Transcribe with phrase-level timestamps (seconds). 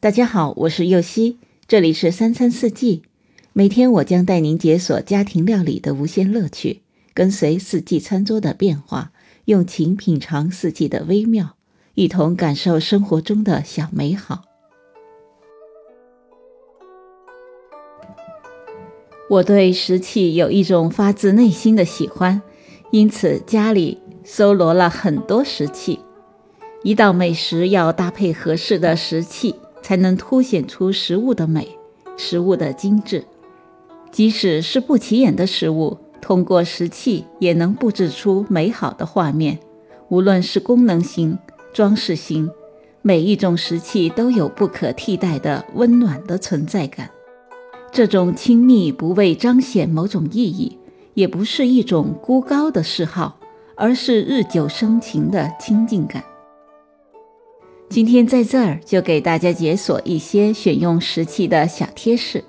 [0.00, 3.02] 大家好，我是右希，这里是三餐四季。
[3.52, 6.82] 每天我将带您解锁家庭料理的无限乐趣，
[7.12, 9.10] 跟随四季餐桌的变化，
[9.46, 11.56] 用情品尝四季的微妙，
[11.94, 14.44] 一同感受生活中的小美好。
[19.28, 22.40] 我对食器有一种发自内心的喜欢，
[22.92, 25.98] 因此家里搜罗了很多食器。
[26.84, 29.56] 一道美食要搭配合适的食器。
[29.88, 31.66] 才能凸显出食物的美，
[32.18, 33.24] 食物的精致。
[34.12, 39.58] 即使是不起眼的食物，通过食器也能布置出美好的画面。
[40.10, 41.38] 无论是功能性、
[41.72, 42.50] 装饰性，
[43.00, 47.08] 每一种食器都有不可替代的温暖的存在感。
[47.90, 50.76] 这种亲密不为彰显某种意义，
[51.14, 53.40] 也不是一种孤高的嗜好，
[53.74, 56.22] 而是日久生情的亲近感。
[57.90, 62.44] 今天在这儿就给大家解锁一些选用食器的小贴士。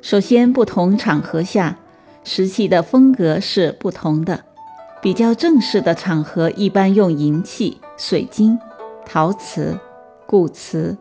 [0.00, 1.76] 首先，不同场合下
[2.22, 4.44] 食器的风格是不同的。
[5.02, 8.56] 比较正式的场合一般用银器、水晶、
[9.04, 9.76] 陶瓷、
[10.24, 10.96] 骨瓷；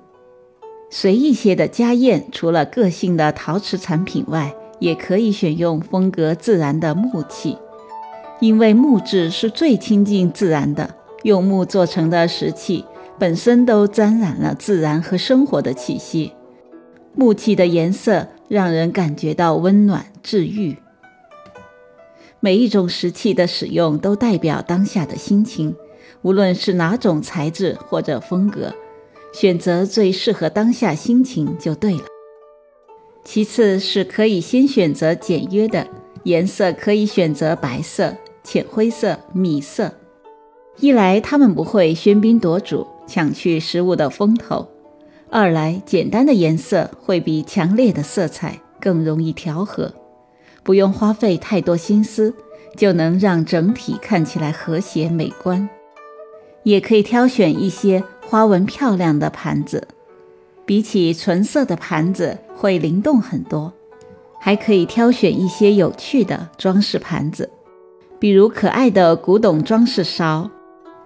[0.90, 7.56] 随意些的家宴，除了个性的陶瓷产品外，也可以选用风格自然的木器，
[8.40, 10.96] 因为木质是最亲近自然的。
[11.24, 12.86] 用木做成的食器。
[13.18, 16.34] 本身都沾染了自然和生活的气息，
[17.14, 20.78] 木器的颜色让人感觉到温暖治愈。
[22.42, 25.76] 每一种石器的使用都代表当下的心情，
[26.22, 28.74] 无论是哪种材质或者风格，
[29.34, 32.04] 选择最适合当下心情就对了。
[33.24, 35.88] 其次是可以先选择简约的
[36.24, 38.14] 颜色，可以选择白色、
[38.44, 39.92] 浅灰色、米色，
[40.80, 42.86] 一来它们不会喧宾夺主。
[43.08, 44.68] 抢去食物的风头。
[45.30, 49.94] 二来，简单的颜色会比强烈的色彩更容易调和，
[50.64, 52.34] 不用花费太多心思，
[52.78, 55.68] 就能让整体看起来和谐美观。
[56.64, 59.88] 也可以挑选一些花纹漂亮的盘子，
[60.66, 63.74] 比起纯色的盘子会灵动很多。
[64.40, 67.50] 还可以挑选一些有趣的装饰盘子，
[68.20, 70.48] 比如可爱的古董装饰勺。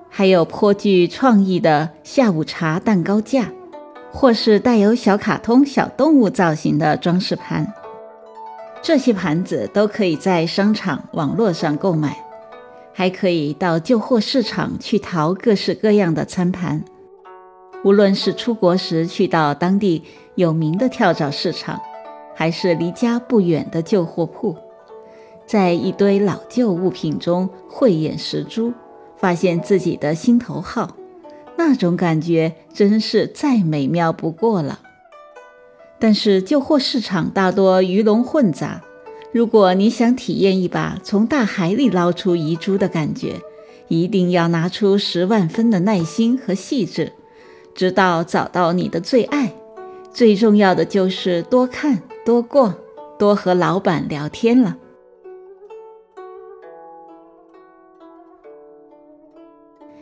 [0.10, 3.52] 还有颇具创意的下午茶蛋糕架，
[4.12, 7.72] 或是带有小卡通小动物造型的装饰盘，
[8.82, 12.18] 这些盘子都可以在商场网络上购买，
[12.92, 16.84] 还可以到旧货市场去淘各式各样的餐盘。
[17.86, 20.04] 无论是出国时去到当地
[20.36, 21.80] 有名的跳蚤市场，
[22.36, 24.58] 还是离家不远的旧货铺，
[25.46, 28.74] 在一堆老旧物品中慧眼识珠。
[29.20, 30.96] 发现自己的心头好，
[31.58, 34.80] 那种感觉真是再美妙不过了。
[36.00, 38.82] 但是旧货市场大多鱼龙混杂，
[39.34, 43.42] 如果你想体验一把从大海里捞出遗珠的感觉，
[43.90, 47.12] 一定要拿出十万分的耐心和细致，
[47.76, 49.54] 直到找到你的最爱。
[50.14, 52.74] 最重要的就是多看、多逛、
[53.20, 54.78] 多和老板聊天了。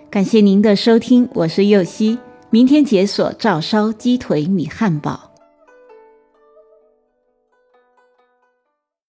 [0.09, 2.17] 感谢您的收听，我是右希。
[2.49, 5.26] 明天解锁照烧鸡腿米汉堡。